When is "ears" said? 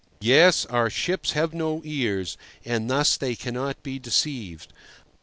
1.85-2.35